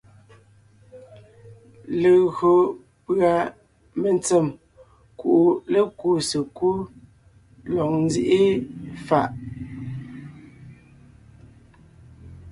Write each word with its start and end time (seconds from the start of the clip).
Legÿo 2.01 2.51
pʉ́a 3.05 3.33
mentsèm 4.01 4.45
kuʼu 5.19 5.39
lékúu 5.73 6.15
sekúd 6.29 6.79
lɔg 7.73 7.89
nzíʼi 8.05 8.43
fàʼ, 9.07 9.29